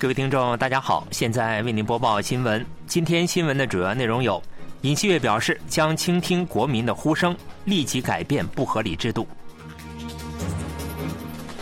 [0.00, 2.64] 各位听众，大家好，现在为您播报新闻。
[2.86, 4.40] 今天新闻的主要内容有：
[4.82, 9.26] 尹锡悦表示将倾听国民的呼声，立即改变不合理制度；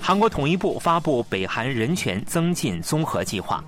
[0.00, 3.58] 韩国统一部发布北韩人权增进综合计划；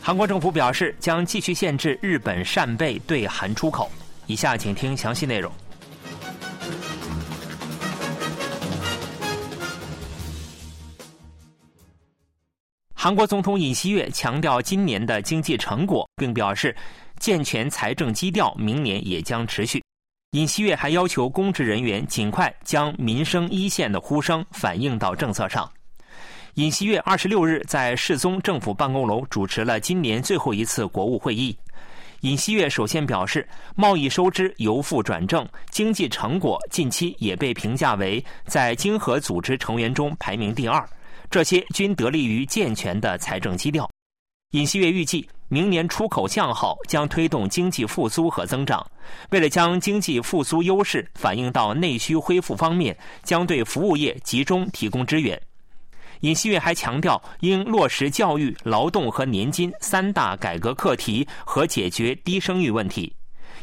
[0.00, 3.90] 韩国政府表示将继续限制日本扇贝对韩出口。
[4.28, 5.52] 以下请听详细内容。
[13.02, 16.72] 韩国总统尹锡悦强调今年的经济成果，并表示
[17.18, 19.82] 健全财政基调明年也将持续。
[20.34, 25.68] 尹锡悦还要求公职人员尽快将民生一线的呼声反映到政策上。
[26.54, 31.58] 尹锡悦二十六日在世宗政府办公楼主持了今年最后一次国务会议。
[32.20, 33.44] 尹锡悦首先表示，
[33.74, 40.88] 贸易收支由负转正，经济成果近期也被评价为在经合组织成员中排名第二。
[41.32, 43.88] 这些均得力于健全的财政基调。
[44.50, 48.86] 尹锡悦预计，明年出口向好将推动经济复苏和增长。
[49.30, 55.40] 为了将经济复苏优势反映到内需恢复方面，将对服务业集中提供支援。
[56.20, 63.10] 尹锡悦还强调，应落实教育、劳动和年金三大改革课题和解决低生育问题。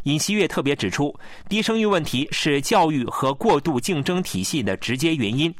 [0.03, 1.14] 尹锡悦特别指出，
[1.47, 5.53] 低生育问题是教育和过度竞争体系的直接原因。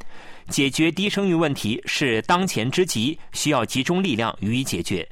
[0.50, 5.08] 解决低生育问题是当前之急，需要集中力量予以解决。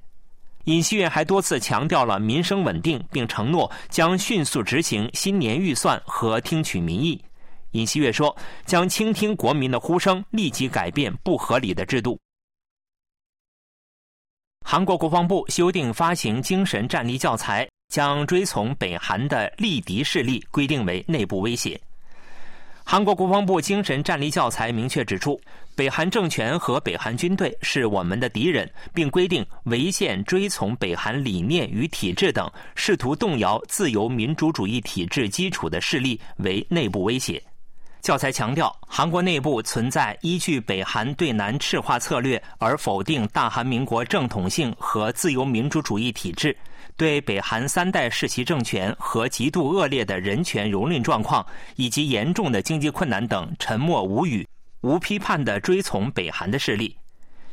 [0.66, 7.24] 尹锡悦还多次强调了民生稳定，并承诺将迅速执行新年预算和听取民意。
[7.72, 12.20] 尹锡悦说，将倾听国民的呼声，立即改变不合理的制度。
[14.66, 21.80] 韩国国防部修订发行精神战力教材，将追从北韩的力敌势力规定为内部威胁。
[22.84, 25.38] 韩国国防部精神战力教材明确指出，
[25.76, 37.44] 北韩政权和北韩军队是我们的敌人，并规定违宪追从北韩理念与体制等试图动摇自由民主主义体制基础的势力为内部威胁。
[38.02, 46.56] 教材强调，韩国内部存在依据北韩对南赤化策略而否定大韩民国正统性和自由民主主义体制。
[46.96, 54.48] 对北韩三代世袭政权和极度恶劣的人权蹂躏状况，以及严重的经济困难等沉默无语、
[54.82, 56.96] 无批判的追从北韩的势力。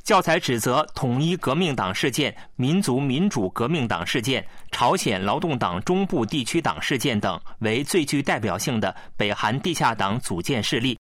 [0.04, 10.98] 教材指责统一革命党事件、民族民主革命党事件、朝鲜劳动党中部地区党事件等为最具代表性的北韩地下党组建势力。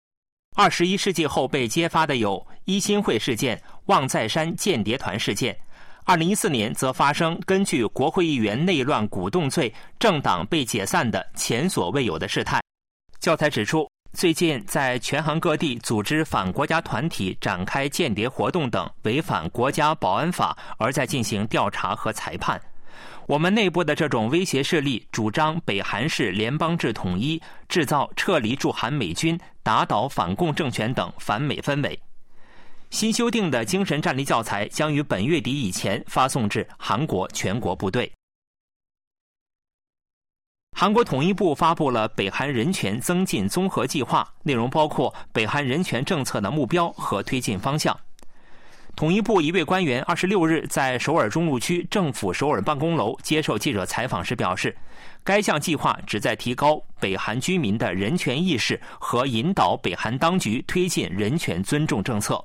[0.55, 5.57] 二十一世纪后被揭发的有一新会事件、望在山间谍团事件。
[6.03, 12.61] 二零一四年则发生根据国会议员内乱鼓动罪，政党被解散的前所未有的事态。
[13.19, 22.61] 教材指出，最近在全韩各地组织反国家团体展开间谍活动等违反国家保安法，而在进行调查和裁判。
[23.25, 31.97] 我们内部的这种威胁势力主张北韩式联邦制统一，制造撤离驻韩美军、打倒反共政权等反美氛围。
[32.89, 38.11] 新修订的精神战力教材将于本月底以前发送至韩国全国部队。
[40.81, 47.95] 韩国统一部发布了北韩人权增进综合计划，内容包括北韩人权政策的目标和推进方向。
[48.95, 54.75] 统一部一位官员二十六日在首尔中路区政府首尔办公楼接受记者采访时表示，
[55.23, 62.43] 该项计划旨在提高北韩居民的人权意识和引导北韩当局推进人权尊重政策。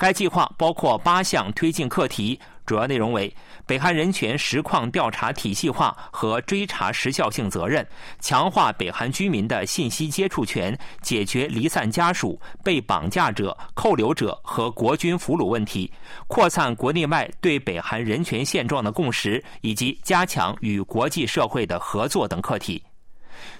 [0.00, 3.30] 该计划包括八项推进课题，主要内容为
[3.66, 7.86] 北韩人权实况调查体系化和追查时效性责任，
[8.18, 15.92] 强化北韩居民的信息接触权，解决离散家属、被绑架者、扣留者和国军俘虏问题，
[16.26, 22.82] 扩散国内外对北韩人权现状的共识，以及加强与国际社会的合作等课题。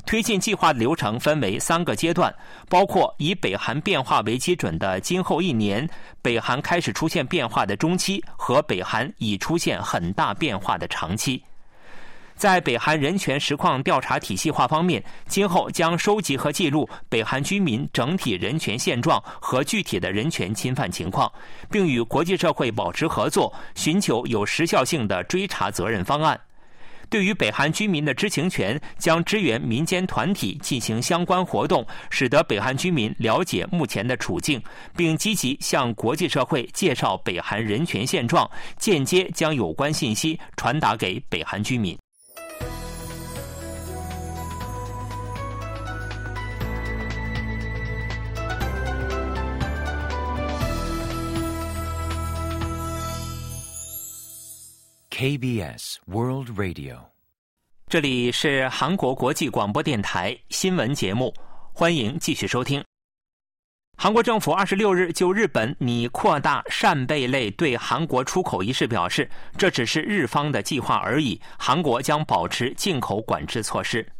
[0.07, 2.35] 推进计划的流程分为三个阶段，
[2.69, 5.89] 包括以北韩变化为基准的今后一年、
[6.23, 11.43] 北韩开始出现变化的中期和北韩已出现很大变化的长期。
[12.37, 21.31] 在北韩人权实况调查体系化方面，今后将收集和记录北韩居民整体人权现状和具体的人权侵犯情况，
[21.71, 26.41] 并与国际社会保持合作，寻求有时效性的追查责任方案。
[27.11, 34.63] 对于北韩居民的知情权，将支援民间团体进行相关活动，使得北韩居民了解目前的处境，
[34.97, 38.49] 并积极向国际社会介绍北韩人权现状，
[38.79, 41.99] 间接将有关信息传达给北韩居民。
[55.21, 56.97] KBS World Radio，
[57.89, 61.35] 这里是韩国国际广播电台新闻节目，
[61.75, 62.83] 欢迎继续收听。
[63.99, 69.29] 韩国政府二十六日就日本拟扩大扇贝类对韩国出口一事表示，
[69.59, 74.11] 这只是日方的计划而已，韩国将保持进口管制措施。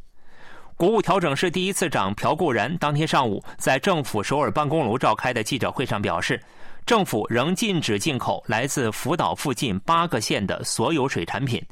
[0.77, 6.39] 国务调整室第一次长朴固然当天上午在政府首尔办公楼召开的记者会上表示，
[6.87, 11.63] 政府仍禁止进口来自福岛附近八个县的所有水产品。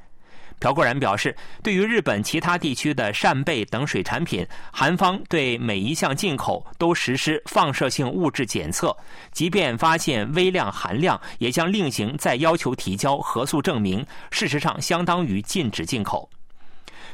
[0.61, 8.97] 朴国然表示，对于日本其他地区的扇贝等水产品，韩方对每一项进口都实施放射性物质检测，
[9.31, 14.05] 即便发现微量含量，也将另行再要求提交核素证明。
[14.33, 16.29] 事实上，相当于禁止进口。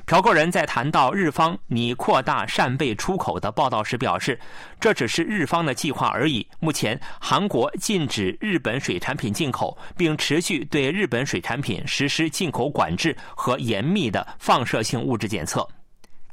[0.07, 4.39] 朴国人在谈到日方拟扩大扇贝出口的报道时表示，
[4.79, 6.47] 这只是日方的计划而已。
[6.61, 15.67] 目前，韩国禁止日本水产品进口，并持续对日本水产品实施进口管制和严密的放射性物质检测。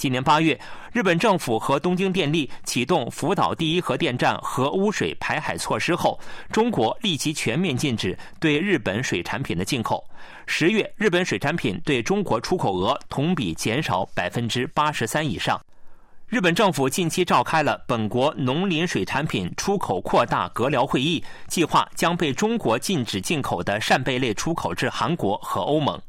[0.02, 0.60] 今年八月，
[0.94, 6.20] 日本政府和东京电力启动福岛第一核电站核污水排海措施后，
[6.52, 10.04] 中国立即全面禁止对日本水产品的进口。
[10.48, 15.62] 十月，日本水产品对中国出口额同比减少百分之八十三以上。
[16.28, 26.02] 日本政府近期召开了本国农林水产品出口扩大阁僚会议，计划将被中国禁止进口的扇贝类出口至韩国和欧盟。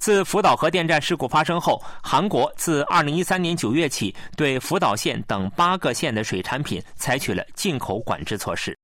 [0.00, 8.74] 自福岛核电站事故发生后，韩国自2013年9月起对福岛县等八个县的水产品采取了进口管制措施。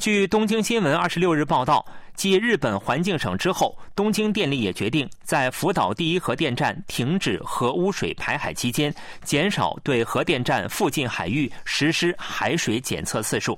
[0.00, 1.86] 据东京新闻26日报道，
[2.16, 8.92] 继日本环境省之后，东京电力也决定在福岛第一核电站停止核污水排海期间，
[9.22, 13.56] 减少对核电站附近海域实施海水检测次数。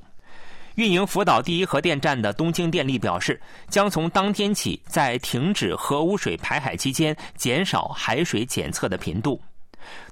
[0.77, 9.41] 运营福岛第一核电站的东京电力表示，将从当天起在停止核污水排海期间减少海水检测的频度。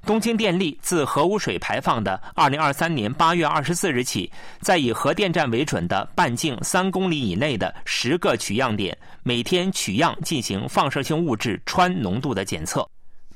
[0.07, 4.31] 东京电力自核污水排放的2023年8月24日起，
[4.61, 12.89] 在以核电站为准的半径三公里以内的十个取样点，每天取样进行放射性物质氚浓度的检测。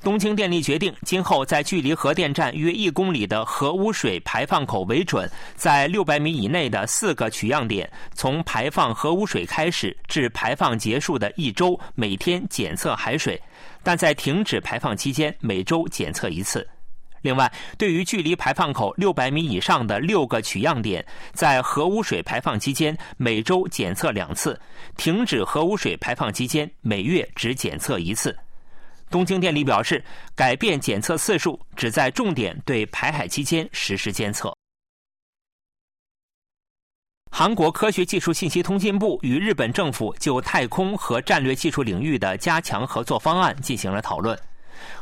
[0.07, 13.35] 东京电力决定，今后在距离核电站约一公里的核污水排放口为准，在六百米以内的四个取样点，从排放核污水开始至排放结束的一周，每天检测海水；
[13.83, 16.65] 但在停止排放期间，每周检测一次。
[17.21, 24.53] 另外，对于距离排放口六百米以上的六个取样点，在核污水排放期间，每周检测两次；
[24.95, 28.33] 停止核污水排放期间，每月只检测一次。
[29.09, 30.03] 东京电力表示，
[30.35, 34.53] 改变检测次数，只在重点对排海期间实施监测。
[37.31, 44.37] 韩国科学技术信息通信部与日本政府就太空和战略技术领域的加强合作方案进行了讨论。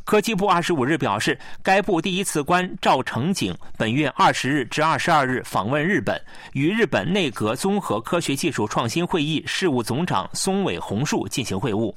[0.04, 6.20] 科技部二十五日表示，该部第一次官赵成景本月二十日至二十二日访问日本，
[6.54, 11.94] 与日本内阁综合科学技术创新会议事务总长松尾宏树进行会晤。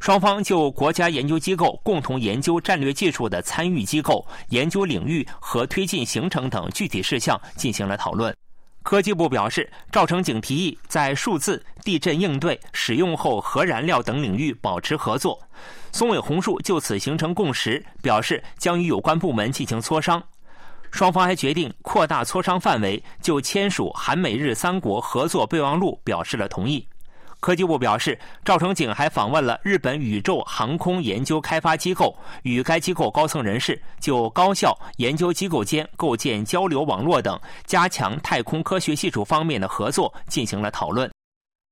[0.00, 8.34] 双方就国家研究机构共同研究战略技术的参与机构、研究领域和推进行程等具体事项进行了讨论。
[8.84, 15.40] 科技部表示，赵成景提议在数字、地震应对、使用后核燃料等领域保持合作。
[15.90, 20.22] 松尾宏树就此形成共识，表示将与有关部门进行磋商。
[20.90, 26.86] 双方还决定扩大磋商范围，就签署韩美日三国合作备忘录表示了同意。
[27.44, 41.10] 科技部表示，赵成景还访问了日本宇宙航空研究开发机构，与该机构高层人士就高校、研究机构间构建交流网络等加强太空科学技术方面的合作进行了讨论。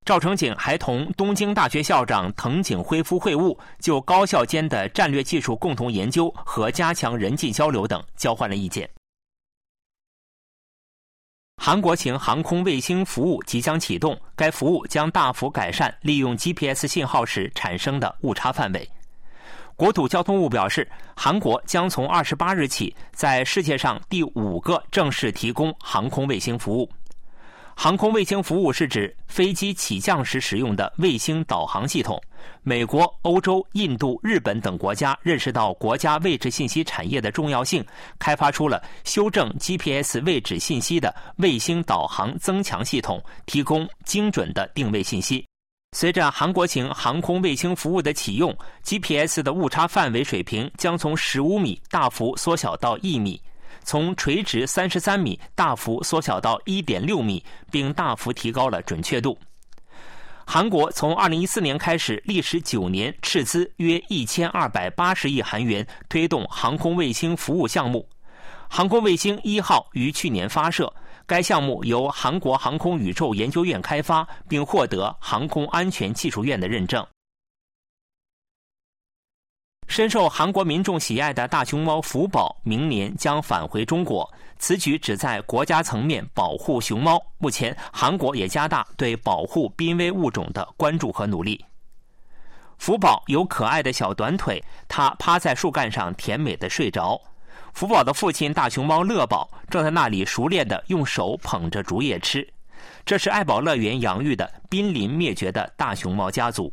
[0.05, 8.87] 赵成景还同东京大学校长藤井辉夫会晤，就高校间的战略技术共同研究和加强人际交流等交换了意见。
[11.65, 18.91] 韩国行航空卫星服务即将启动，该服务将大幅改善利用 GPS 信号时产生的误差范围。
[19.77, 26.91] 国土交通部表示，韩国将从二十八日起在世界上第五个正式提供航空卫星服务。
[27.75, 32.21] 航空卫星服务是指飞机起降时使用的卫星导航系统。
[32.63, 37.85] 美国、欧洲、印度、日本等国家认识到国家位置信息产业的重要性，
[38.19, 45.45] 开发出了修正 GPS 位置信息的卫星导航增强系统，提供精准的定位信息。
[45.97, 53.41] 随着韩国型航空卫星服务的启用，GPS 的误差范围水平将从十五米大幅缩小到一米。
[53.85, 59.39] 从垂直三十三米大幅缩小到一点六米，并大幅提高了准确度。
[60.45, 68.07] 韩国从二零一四年开始，历时九年，斥资约一千二百八十亿韩元推动航空卫星服务项目。
[68.69, 70.93] 航空卫星一号于去年发射，
[71.27, 77.07] 该项目由韩国航空宇宙研究院开发，并获得航空安全技术院的认证。
[79.93, 84.27] 深受韩国民众喜爱的大熊猫福宝明年将返回中国。
[84.59, 87.23] 此举旨在国家层面保护熊猫。
[87.37, 91.63] 目前，韩国也加大对保护濒危物种的关注和努力。
[92.79, 97.21] 福宝有可爱的小短腿，它趴在树干上甜美的睡着。
[97.75, 102.49] 福宝的父亲大熊猫乐宝正在那里熟练的用手捧着竹叶吃。
[103.05, 106.73] 这是爱宝乐园养育的濒临灭绝的大熊猫家族。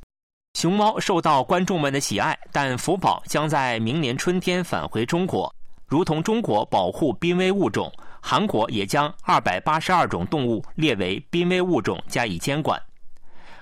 [0.59, 5.49] 熊猫受到观众们的喜爱，但福宝将在明年春天返回中国。
[5.87, 7.89] 如同中国保护濒危物种，
[8.19, 12.77] 韩国也将二百八十二种动物列为濒危物种加以监管。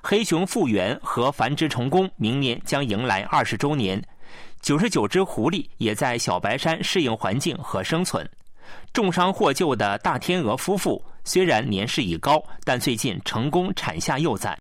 [0.02, 4.04] 黑熊复原和繁殖成功，明年将迎来二十周年。
[4.60, 8.28] 九十九只狐狸也在小白山适应环境和生存。
[8.92, 14.58] 重伤获救的大天鹅夫妇虽然年事已高，但最近成功产下幼崽。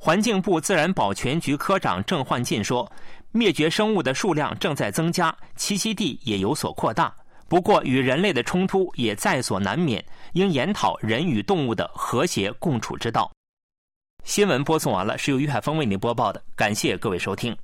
[0.00, 2.90] 环境部自然保全局科长郑焕进说
[3.32, 7.12] ：“灭绝生物的数量正在增加，栖息地也有所扩大。
[7.48, 10.02] 不过，与人类的冲突也在所难免，
[10.34, 13.30] 应研讨人与动物的和谐共处之道。”
[14.24, 17.56] 新闻播送完了，是由于海峰为您播报的，感谢各位收听。